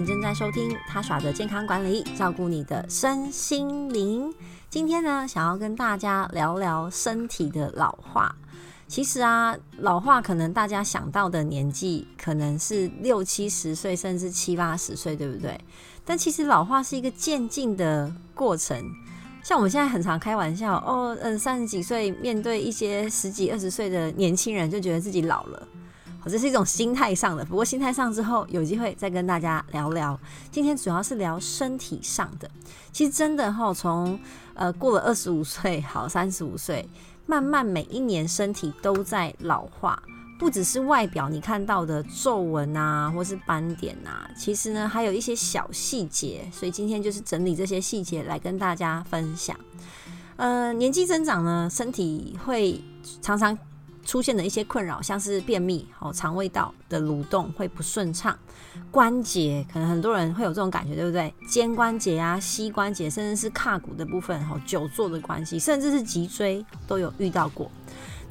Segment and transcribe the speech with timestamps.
[0.00, 4.32] 你正在收听他耍的健康管理，照顾你的身心灵。
[4.70, 8.34] 今天呢，想要跟大家聊聊身体的老化。
[8.88, 15.60] 其实啊，老化可能大家想到的年纪可能是六七十岁，甚至七八十岁，对不对？
[16.02, 18.82] 但其实老化是一个渐进的过程。
[19.44, 25.68] 像我们现在很常开玩笑哦，嗯，三十几岁面对一些十几二十岁的年轻人，就觉得自己老了。
[26.22, 30.18] 好这是一种心态上的，不过心态上之后有机会再跟大家聊聊。
[30.50, 32.50] 今天主要是聊身体上的。
[32.92, 34.20] 其实真的哈，从
[34.52, 36.86] 呃过了二十五岁，好三十五岁，
[37.24, 40.02] 慢慢每一年身体都在老化，
[40.38, 46.46] 不只是外表你看到的皱纹啊，或是斑点啊，其实呢还有一些小细节。
[46.52, 49.56] 所以今天就是整理这些细节来跟大家分享。
[50.36, 52.78] 呃，年纪增长呢，身体会
[53.22, 53.56] 常常。
[54.04, 58.36] 出现的一些困扰，像是便秘、哦，肠胃道的蠕动会不顺畅，
[58.90, 61.32] 关节可能很多人会有这种感觉，对不对？
[61.48, 67.70] 肩关节啊、膝关节，甚至是胯骨的部分，哦，久坐的关系，甚至是脊椎都有遇到过。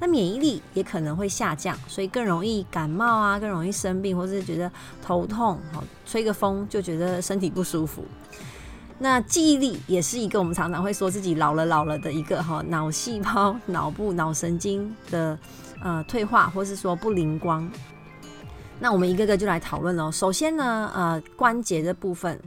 [0.01, 8.05] 那免疫力也可能会下降，所以更容易感冒啊，更容易生病，或是觉得头痛，哦，吹个风就觉得身体不舒服。
[9.01, 15.39] 那记忆力也是一个我们常常会说自己老了老了的一个哈，脑细胞、脑部、脑神经的
[15.81, 17.69] 呃退化，或是说不灵光。
[18.77, 20.11] 那我们一个个就来讨论喽。
[20.11, 22.37] 首先呢，呃，关节的部分，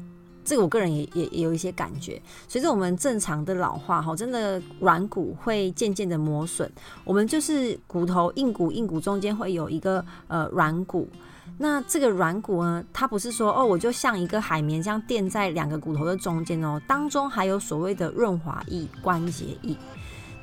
[0.44, 2.20] 这个我个人也也也有一些感觉。
[2.46, 6.70] 随着我们正常的老化哈，真的软骨会渐渐的磨损，
[7.02, 11.08] 我们就是骨头硬骨硬骨中间会有一个呃软骨。
[11.58, 19.76] 那这个软骨呢，它不是说哦，我就像一个海绵这样垫在两个骨头的中间哦，当中还有所谓的润滑液、关节液。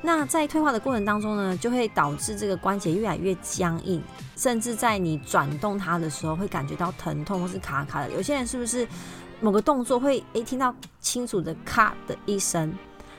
[0.02, 4.02] 那在退化的过程当中呢，就会导致这个关节越来越僵硬，
[4.34, 8.10] 甚至在你转动它的时候会感觉到疼痛或是卡卡的。
[8.12, 8.88] 有些人是不是
[9.42, 12.72] 某个动作会诶听到清楚的咔的一声？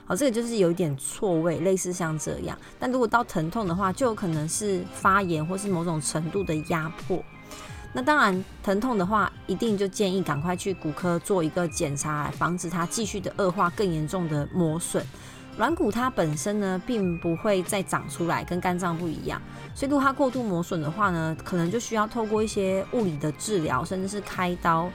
[0.05, 2.57] 好，这个就是有一点错位，类似像这样。
[2.79, 7.23] 但如果到疼痛的话，就有可能是发炎或是某种程度的压迫。
[7.93, 15.05] 那当然，疼痛的话，一定就建议赶快去骨科做一个检查，防止它继续的恶化，更严重的磨损。
[15.57, 19.41] 软骨它本身呢，并不会再长出来，跟肝脏不一样。
[19.75, 24.89] 所以如果它过度磨损的话呢，可能就需要透过一些物理的治疗，甚至是开刀，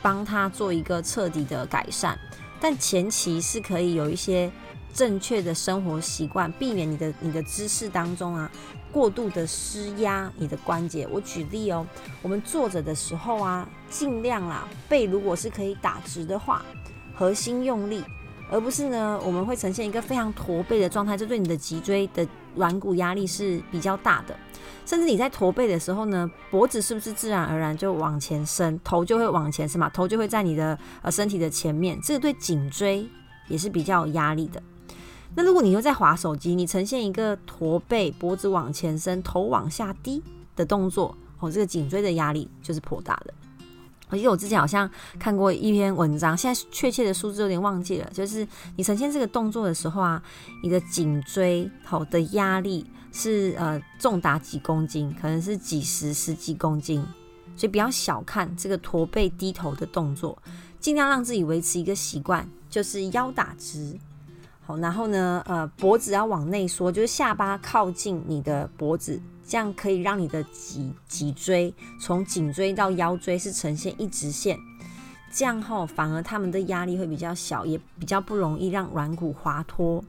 [0.00, 2.16] 帮它做一个彻底的改善。
[2.60, 4.48] 但前期是可以有一些
[4.94, 8.48] 正确的生活习惯，避免你的你的姿势当中啊。
[8.92, 11.86] 过度的施压你的关节，我举例哦，
[12.22, 16.62] 我们坐着的时候啊，尽量啦，背如果是可以打直的话，
[17.14, 18.02] 核心用力，
[18.50, 24.36] 而不是呢，我们会呈现一个非常驼背的状态，这对你的脊椎的软骨压力是比较大的。
[24.86, 33.06] 甚至你在驼背的时候呢，脖子是不是自然而然就往前伸，头就会往前伸嘛，头就会在你的呃身体的前面，这个对颈椎
[33.46, 34.60] 也是比较有压力的。
[35.34, 40.22] 那如果你又在滑手机，你呈现一个驼背、脖子往前伸、头往下低
[40.56, 43.32] 的动作，哦，这个颈椎的压力就是颇大的。
[44.08, 50.20] 我记得我之前好像看过一篇文章，现在确切的数字有点忘记了，就是你呈现这个动作的时候啊，
[50.64, 57.06] 你的颈椎头的压力是呃重达几公斤，可能是几十、十几公斤，
[57.54, 60.36] 所以不要小看这个驼背低头的动作，
[60.80, 63.96] 尽量让自己维持一个习惯，就是腰打直。
[64.78, 74.58] 然后呢，呃，脖子要往内缩，就是下巴靠近你的脖子，这样可以让你的脊脊椎从颈椎到腰椎是呈现一直线，
[75.32, 80.02] 这样后反而他们的压力会比较小，也比较不容易让软骨滑脱。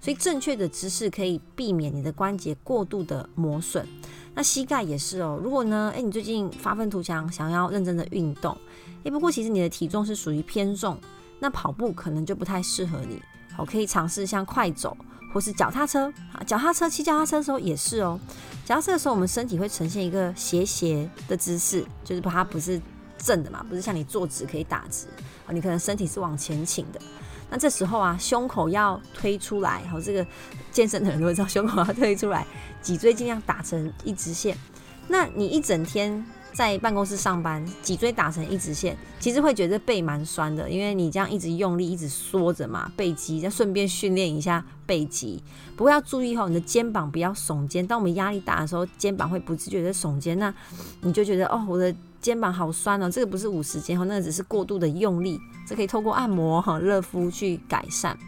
[0.00, 3.86] 所以正确的姿势可以避免你的关节过度的磨损。
[4.34, 8.56] 那膝盖也是哦，如果呢，诶，你最近发愤图强，想要认真的运动，
[9.02, 10.96] 诶，不过其实你的体重是属于偏重，
[11.38, 13.20] 那跑步可能就不太适合你。
[13.60, 14.96] 我可以尝试像快走
[15.32, 18.18] 或是脚踏车啊，脚踏车骑脚踏车的时候也是哦。
[18.64, 22.80] 脚踏车的时候，我们身体会呈现一个斜斜的姿势，就是它不是
[23.18, 25.06] 正的嘛，不是像你坐直可以打直
[25.46, 27.00] 啊，你可能身体是往前倾的。
[27.48, 30.26] 那这时候啊，胸口要推出来，好，这个
[30.72, 32.46] 健身的人都会知道，胸口要推出来，
[32.80, 34.56] 脊椎尽量打成一直线。
[35.06, 36.24] 那你一整天。
[36.52, 45.42] 在办公室上班，脊椎打成一直线，其实会觉得背蛮酸的，因为你这样一直用力，一直缩着嘛，背肌，再顺便训练一下背肌。
[45.76, 47.86] 不过要注意哦，你的肩膀不要耸肩。
[47.86, 50.52] 当我们压力大的时候，肩膀会不自觉的耸肩，那
[51.02, 53.10] 你就觉得哦，我的肩膀好酸哦。
[53.10, 58.18] 这个不是五十肩哈，那个只是过度的用力，这可以透过按摩哈、热敷去改善。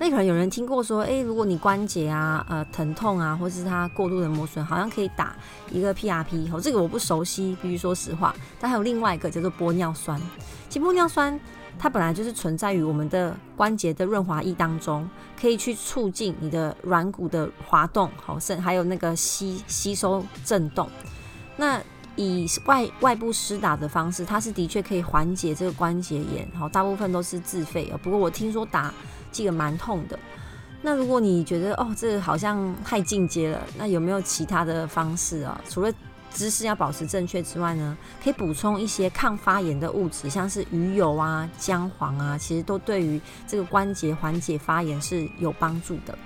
[0.00, 5.36] 那可能有人听过说，诶、如果你关节啊，呃，疼痛啊，或是它过度的磨损，好像可以打
[5.70, 6.50] 一个 PRP。
[6.50, 8.34] 哦，这个我不熟悉，必须说实话。
[8.58, 10.18] 但还有另外一个叫做玻尿酸。
[10.70, 11.38] 其实玻尿酸
[11.78, 15.06] 它本来就是存在于我们的关节的润滑液当中，
[15.38, 20.88] 可以去促进你的软骨的滑动，好，甚还有那个吸吸收震动。
[21.58, 21.78] 那
[22.16, 27.92] 以外外部施打的方式，它是的确可以缓解这个关节炎，好，大部分都是自费。
[28.02, 28.92] 不过我听说打
[29.32, 30.18] 这个蛮痛的。
[30.82, 35.60] 那如果你觉得哦，这好像太进阶了，那有没有其他的方式啊？
[35.68, 35.92] 除了
[36.30, 46.16] 姿势要保持正确之外呢，可以补充一些抗发炎的物质，像是鱼油啊、姜黄啊，其实都对于这个关节缓解发炎是有帮助的。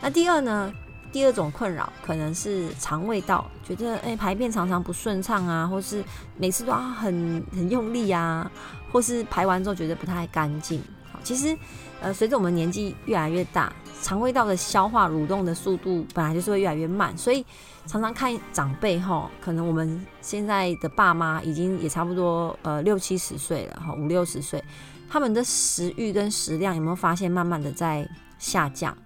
[0.00, 0.72] 那第二呢？
[1.10, 6.02] 第二种困扰可能是肠胃道，觉得诶排便常常不顺畅啊，或是
[6.38, 8.50] 每次都要很很用力啊，
[8.90, 10.82] 或是排完之后觉得不太干净。
[11.12, 11.54] 好，其实
[12.02, 13.72] 呃随着我们年纪越来越大，
[14.02, 17.44] 肠胃道的消化蠕动的速度本来就是会越来越慢，所以
[17.86, 24.62] 常常看长辈哈，可能我们现在的爸妈已经也差不多呃六七十岁了哈，五六十岁，
[25.08, 28.08] 他们的食欲跟食量有没有发现慢慢的在
[28.38, 28.96] 下降？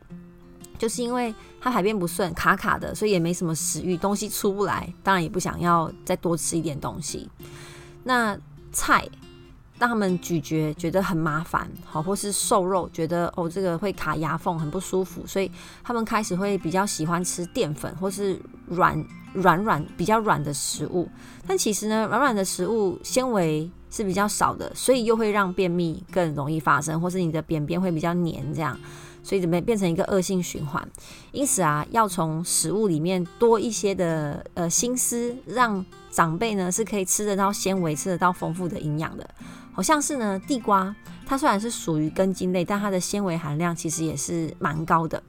[0.79, 7.31] 就是因为他排便不顺，卡卡的，所以也没什么食欲，东西出不来，当然也不想要再多吃一点东西。
[8.05, 8.39] 那
[8.73, 9.09] 菜
[9.78, 15.50] 让他们咀嚼觉得很麻烦，好，或是瘦肉觉得哦这个会卡牙缝，很不舒服，所以
[15.84, 21.08] 他们开始会比较喜欢吃淀粉或是软软软比较软的食物。
[21.46, 28.78] 但其实呢，软软的食物纤维是比较少的，所以又会让便秘更容易发生，或是你的便便会比较黏这样。
[29.23, 30.88] 所以怎么变成一个恶性循环？
[31.32, 39.28] 因此啊，要从食物里面多一些的呃心思，让长辈呢是可以吃得到纤维，吃得到丰富的营养的。
[39.76, 40.96] 好像是呢，地瓜
[41.26, 45.23] 它虽然是属于根茎类，但它的纤维含量其实也是蛮高的。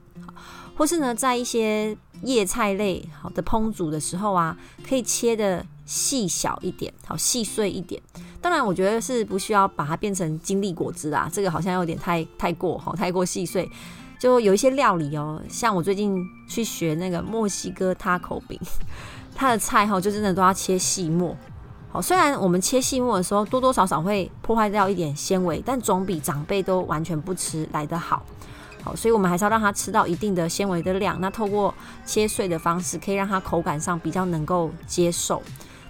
[0.74, 4.56] 或是呢，在一些叶菜类好的烹煮的时候啊，
[4.88, 8.00] 可以切得细小一点，好细碎一点。
[8.40, 13.70] 当然，我觉得是不需要把它变成精力果汁啦，这个好像有点太太过哈，太过细碎。
[14.18, 18.58] 就有一些料理哦，像我最近去学那个墨西哥塔可饼，
[19.36, 21.36] 它的菜哈就真的都要切细末。
[22.00, 28.22] 虽然我们切细末的时候多多少少会破坏掉一点纤维，但总比长辈都完全不吃来得好。
[28.82, 31.20] 好，所以我们还是要让他吃到一定的纤维的量。
[31.20, 31.74] 那透过
[32.06, 35.42] 切碎的方式，可以让他口感上比较能够接受。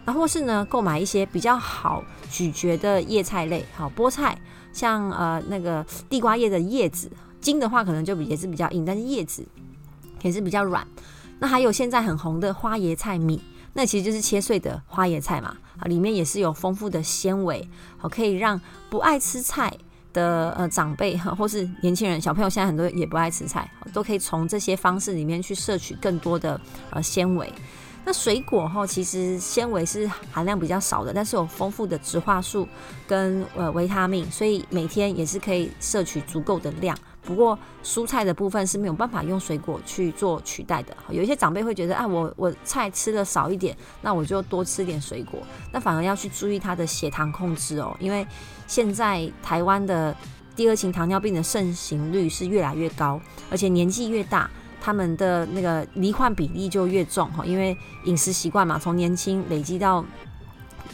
[0.05, 4.39] 然或是呢，购买一些比较好咀嚼的叶菜类，好菠菜，
[4.73, 7.11] 像呃那个地瓜叶的叶子，
[7.43, 9.47] 茎的话可能就也是比较硬，但是叶子
[10.23, 10.87] 也是比较软。
[11.39, 13.43] 那还有现在很红的花椰菜米，
[13.79, 18.61] 那其实就是切碎的花椰菜嘛，啊，里面也是有丰富的纤维，好，可以让
[18.91, 19.73] 不爱吃菜
[20.13, 26.61] 的呃长辈，或是年轻人、小朋友，现在很多也不爱吃菜，都可以从这些方式里面去摄取更多的
[26.91, 27.53] 呃纤维。
[28.09, 32.67] 那水果哈，其实纤维是含量比较少的，但是有丰富的植化素
[33.07, 36.97] 跟呃维他命，所以每天也是可以摄取足够的量。
[37.21, 40.97] 不过蔬菜的部分是没有办法用水果去做取代的。
[41.11, 45.39] 有一些长辈会觉得啊，我我菜吃的少一点，那我就多吃点水果，
[45.71, 48.27] 那反而要去注意他的血糖控制哦，因为
[48.67, 50.17] 现在台湾的
[50.57, 53.21] 第二型糖尿病的盛行率是越来越高，
[53.51, 54.51] 而且年纪越大。
[54.81, 60.05] 他们的那个罹患比例就越重哈，因为饮食习惯嘛，从年轻累积到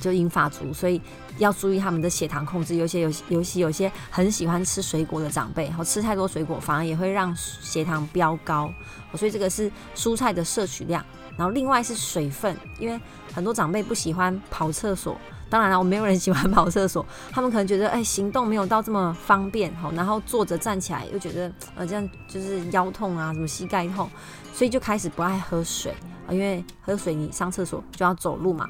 [0.01, 1.00] 就银发足，所以
[1.38, 2.75] 要注意他们的血糖控制。
[2.75, 8.73] 有些有尤其有些很喜欢吃水果的长辈，哈，吃太多水果反而也会让血糖飙高。
[9.14, 11.05] 所以这个是蔬菜的摄取量，
[11.37, 13.00] 然后另外是水分，因为
[13.33, 15.17] 很多长辈不喜欢跑厕所。
[15.54, 24.11] 当然了，我没有人喜欢跑厕所， 他们可能觉得，哎，行动没有到这么方便，好，然后坐着站起来又觉得，呃，这样就是腰痛啊，什么膝盖痛，
[24.52, 25.94] 所以就开始不爱喝水
[26.26, 28.68] 啊，因为喝水你上厕所就要走路嘛，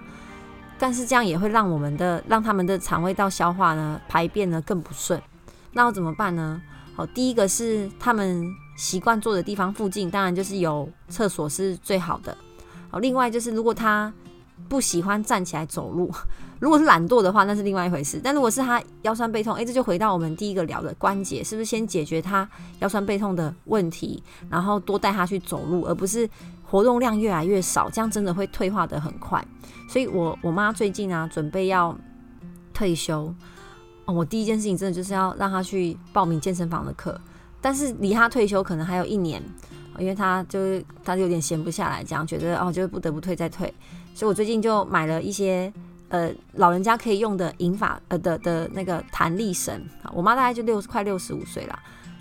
[0.79, 5.19] 但是这样也会让我们的让他们的肠胃道消化呢排便呢更不顺，
[5.73, 6.61] 那要怎么办呢？
[6.95, 12.37] 好，第一个是他们习惯坐的地方附近，当然就是有厕所是最好的，
[12.91, 14.13] 好，另外就是如果他
[14.69, 16.11] 不喜欢站起来走路。
[16.61, 18.19] 如果是懒惰的话，那是另外一回事。
[18.23, 26.29] 但如果是他腰酸背痛，诶，这就回到我们第一个聊的关节，是不是先解决他腰酸背痛的问题，然后多带他去走路，而不是
[26.63, 29.45] 活动量越来越少，这样真的会退化的很快。
[29.91, 31.95] 所以我我妈最近啊，准备要
[32.73, 33.35] 退休，
[34.07, 37.21] 哦，我第一件事情真的就是要让他去报名健身房的课，
[37.61, 39.43] 但是离他退休可能还有一年，
[39.99, 43.73] 因为他就是他就有点闲不下来，这样觉得哦，就不得不退再退。
[44.15, 45.73] 所以我最近就买了一些。
[46.11, 51.77] 呃，老人家可以用的引发呃的的那个弹力绳，我妈大概就六快六十五岁了，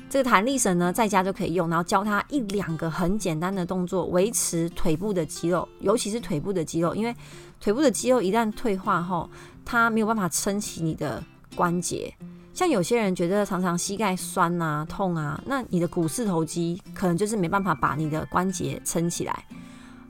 [0.09, 7.15] 这个弹力绳呢，在家就可以用，然后教她一两个很简单的动作，维持腿部的肌肉，尤其是腿部的肌肉，因为
[7.59, 9.29] 腿部的肌肉一旦退化后，
[9.63, 11.21] 它没有办法撑起你的
[11.53, 12.11] 关节。
[12.51, 19.45] 像有些人觉得常常膝盖酸啊、痛啊，那你的股四头肌可能就是没办法把你的关节撑起来，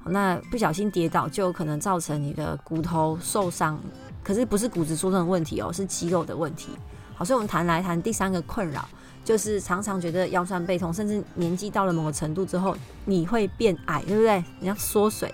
[0.05, 3.79] 那不小心跌倒就有可能造成你的骨头受伤。
[4.23, 6.69] 可是不是骨质疏松的问题哦，是肌肉的问题。
[7.13, 8.87] 好，所以我们谈来谈第三个困扰，
[9.25, 14.43] 就是常常觉得腰酸背痛，甚至年纪到了某个程度之后，你会变矮，对不对？
[14.59, 15.33] 你要缩水，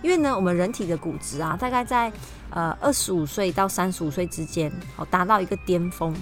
[0.00, 2.12] 因为呢，我们人体的骨质啊，大概在
[2.50, 6.14] 呃二十五岁到三十五岁之间，好达到一个巅峰。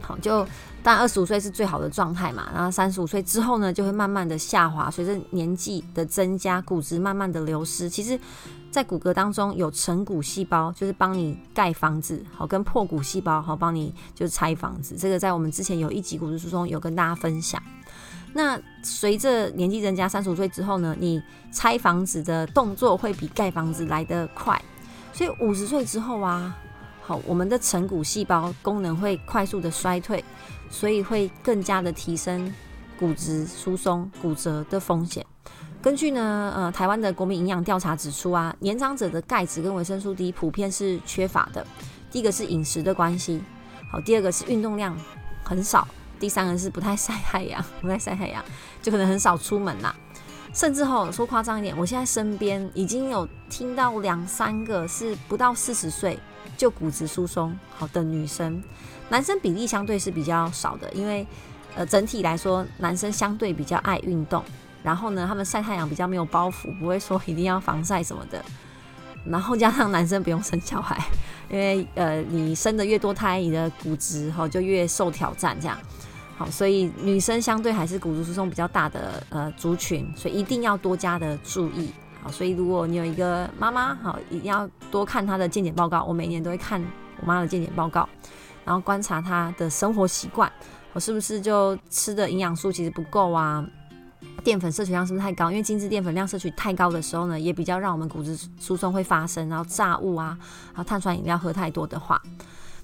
[0.00, 0.46] 好，就
[0.82, 7.88] 但二十五岁是最好的状态嘛，然后三十五岁之后呢，就会慢慢的下滑，随着年纪的增加，骨质慢慢的流失。
[7.88, 8.18] 其实。
[8.70, 14.94] 在骨骼当中有成骨细胞，就是帮你盖房子，好，跟破骨细胞，好，帮你就是拆房子。
[14.94, 17.60] 这个在我们之前有一集骨质疏松有跟大家分享。
[18.34, 21.20] 那随着年纪增加，三十五岁之后呢，你
[21.50, 24.62] 拆房子的动作会比盖房子来得快，
[25.14, 26.54] 所以五十岁之后啊，
[27.00, 30.22] 好，我们的成骨细胞功能会快速的衰退，
[30.70, 32.52] 所以会更加的提升
[32.98, 35.24] 骨质疏松、骨折的风险。
[35.80, 41.64] 根据呢，呃，台湾的国民营养调查指出啊，年长者的钙质跟维生素 D 普遍是缺乏的。
[42.10, 43.40] 第一个是饮食的关系，
[43.92, 44.96] 好，第二个是运动量
[45.44, 45.86] 很少，
[46.18, 48.44] 第三个是不太晒太阳， 不太晒太阳，
[48.82, 49.94] 就可能很少出门啦。
[50.52, 56.18] 甚至吼说夸张一点，我现在身边已经有听到两三个是不到四十岁
[56.58, 58.62] 就骨质疏松好的女生，
[59.08, 61.26] 男生比例相对是比较少的，因为
[61.74, 64.44] 呃整体来说，男生相对比较爱运动。
[64.82, 68.44] 然后呢，他们晒太阳比较没有包袱，不会说一定要防晒什么的。
[69.24, 70.96] 然后加上男生不用生小孩，
[71.50, 75.78] 因为呃，你生的越多胎，你的骨质哈就越受挑战，这样。
[76.36, 81.90] 好，所以女生相对还是骨质疏松比较大的呃族群，所以一定要多加的注意。
[82.22, 86.02] 好，所以如果你有一个妈妈，好，一定要多看她的健检报告。
[86.04, 86.82] 我每年都会看
[87.20, 88.08] 我妈的健检报告，
[88.64, 90.50] 然后观察她的生活习惯，
[90.92, 93.64] 我是不是就吃的营养素其实不够啊？
[94.42, 95.48] 淀粉摄取量是不是太高？
[95.48, 99.48] 因为精致淀粉量摄取太高的时候呢，也比较让我们骨质疏松会发生。
[99.48, 100.36] 然后炸物啊，
[100.68, 102.20] 然后碳酸饮料喝太多的话，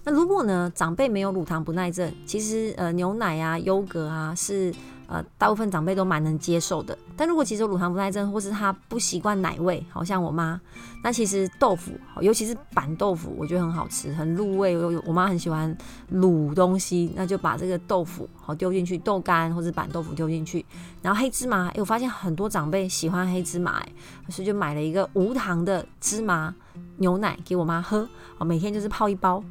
[0.05, 4.73] 那如果呢，长辈没有乳糖不耐症，其实呃牛奶啊、优格啊是。
[5.07, 10.61] 呃，大部分长辈都蛮能接受的，但如果其实乳糖不耐症，或是他不习惯奶味，好像我妈，
[11.03, 14.77] 那其实豆腐，尤其是板豆腐，我觉得很好吃，很入味。
[14.77, 15.77] 我我妈很喜欢
[16.13, 20.65] 卤东西，那就把这个豆腐好丢进去，豆干或者板豆腐丢进去，
[21.03, 23.93] 然后黑芝麻，哎，我发现很多长辈喜欢黑芝麻，哎，
[24.31, 26.55] 所以就买了一个无糖的芝麻
[26.97, 28.09] 牛奶给我妈喝，
[28.39, 29.43] 哦，每天就是泡一包。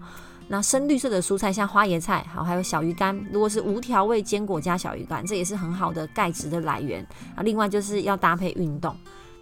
[0.49, 3.17] 那深绿色的蔬菜像花椰菜，好，还有小鱼干。
[3.31, 7.41] 如果是无调味坚果加小鱼干，这也是很好的钙质的来源啊。
[7.41, 8.95] 另外就是要搭配运动，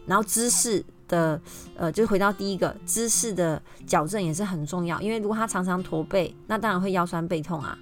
[0.06, 1.42] 然后姿势的，
[1.76, 5.02] 呃，就回到第一个姿势的矫正也是很重要。
[5.02, 7.78] 因为如果他常常驼背，那当然会腰酸背痛啊。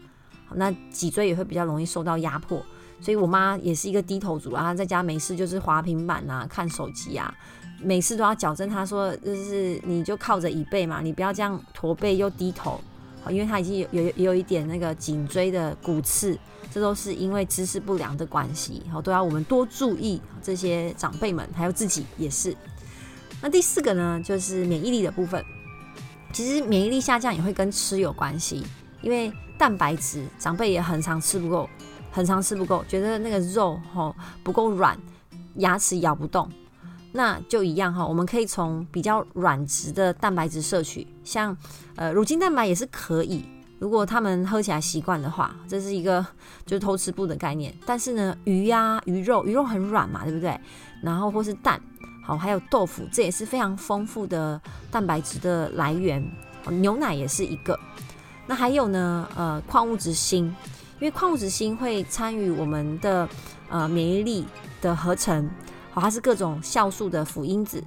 [0.55, 2.59] 那脊椎也会比较容易受到压迫。
[3.01, 7.33] 所以我妈也是一个低头族啊，在家没事就是滑平板啊，看手机啊，
[7.81, 8.67] 每次都要矫正。
[8.67, 12.81] 她说就是你就靠着椅背嘛，你不要这样驼背又低头。
[13.29, 16.37] 因为他已经有有有一点那个颈椎的骨刺，
[16.71, 22.55] 这都是因为姿势不良的关系，好，都要我们多注意这些长辈们，还有自己也是。
[23.41, 25.43] 那第四个呢，就是免疫力的部分。
[26.31, 28.63] 其实免疫力下降也会跟吃有关系，
[29.01, 31.69] 因为蛋白质长辈也很常吃不够，
[32.11, 34.97] 很常吃不够，觉得那个肉吼不够软，
[35.55, 36.49] 牙齿咬不动。
[37.11, 41.55] 那就一样哈，我们可以从比较软质的蛋白质摄取，像
[41.95, 43.43] 呃乳清蛋白也是可以，
[43.79, 46.23] 如果他们喝起来习惯的话，这是一个
[46.65, 47.75] 就是偷吃布的概念。
[47.85, 50.59] 但是呢，鱼呀、鱼肉，鱼肉很软嘛，对不对？
[51.01, 51.81] 然后或是蛋，
[52.23, 54.61] 好，还有豆腐，这也是非常丰富的
[54.91, 56.23] 蛋白质的来源。
[56.69, 57.79] 牛奶也是一个。
[58.45, 60.45] 那还有呢，呃，矿物质锌，
[60.99, 63.27] 因为矿物质锌会参与我们的
[63.69, 64.45] 呃免疫力
[64.79, 65.49] 的合成。
[65.99, 67.83] 它是各种酵素的辅因子，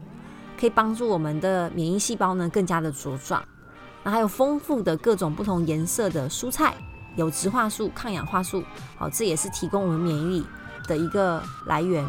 [0.58, 3.42] 可以帮助我们的免疫细胞呢更加的茁壮。
[4.02, 6.74] 那还有丰富的各种不同颜色的蔬菜，
[7.16, 8.62] 有植化素、抗氧化素，
[8.96, 10.46] 好，这也是提供我们免疫力
[10.86, 12.04] 的一个来源。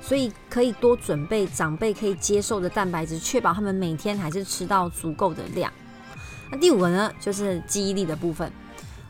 [0.00, 5.72] 所以可以多准备长辈可以接受的蛋白质，确保他们每天还是吃到足够的量。
[6.50, 8.50] 那第五个呢，就是记忆力的部分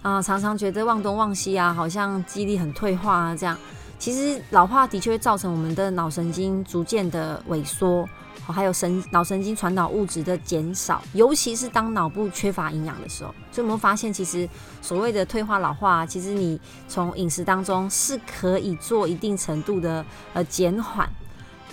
[0.00, 3.56] 啊，常常觉得忘东忘西啊，好像记忆力很退化啊，这样。
[3.98, 8.08] 其实老化的确会造成我们的脑神经逐渐的萎缩，
[8.46, 13.34] 还有神脑神经传导物质的减少，尤其是当脑部缺乏营养的时候。
[13.50, 14.48] 所以我们发现，其实
[14.80, 21.10] 所谓的退化老化，其实你从饮食当中是可以做一定程度的呃减缓。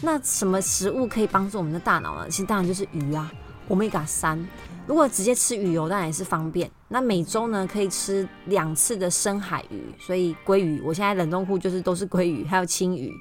[0.02, 2.28] 那什么食物可以帮助我们的大脑呢？
[2.30, 3.32] 其实当然就是鱼啊
[3.70, 4.48] ，Omega 三。
[4.88, 6.70] 如果直接吃鱼油，当然也是方便。
[6.90, 13.12] 那每周呢可以吃两次的深海鱼，所以鲑鱼，我现在冷冻库就是都是鲑鱼，还有青鱼。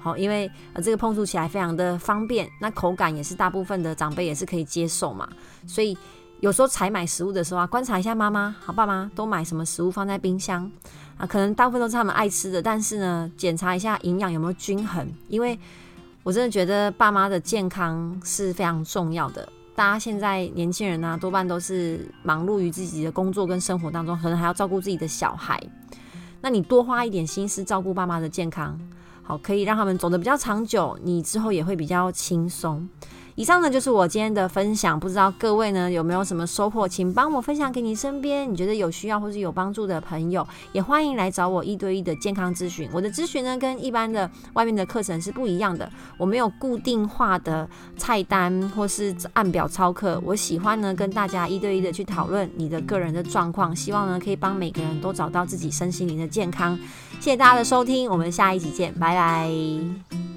[0.00, 5.28] 好，因为呃这个碰触起来非常的方便，那口感也是大部分的长辈也是可以接受嘛。
[5.64, 5.96] 所以
[6.40, 10.68] 有时候采买食物的时候啊，观察一下妈妈、好爸妈都买什么食物放在冰箱
[11.16, 15.56] 啊，可能大部分都是他们爱吃的，但是呢，检查一下营养有没有均衡，因为
[16.24, 19.48] 我真的觉得爸妈的健康是非常重要的。
[19.74, 25.60] 大家现在年轻人呢、多半都是忙碌于自己的工作跟生活当中，可能还要照顾自己的小孩。
[26.40, 28.78] 那你多花一点心思照顾爸妈的健康，
[29.22, 32.86] 好，可以让他们走得比较长久，你之后也会比较轻松。
[33.34, 42.88] 以上呢就是我今天的分享，不知道各位呢有没有什么收获，请帮我分享给你身边你觉得有需要或是有帮助的朋友，也欢迎来找我一对一的健康咨询。
[42.92, 56.78] 我的咨询呢跟一般的外面的课程是不一样的，我没有固定化的菜单或是按表操课，我喜欢呢跟大家一对一的去讨论你的个人的状况，希望呢可以帮每个人都找到自己身心灵的健康。
[57.20, 60.31] 谢谢大家的收听，我们下一集见，拜拜。